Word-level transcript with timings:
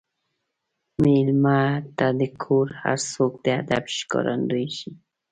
مېلمه 1.01 1.59
ته 1.97 2.07
د 2.19 2.21
کور 2.43 2.67
هر 2.81 2.97
څوک 3.11 3.33
د 3.43 3.45
ادب 3.61 3.83
ښکارندوي 3.97 4.67
شي. 4.77 4.89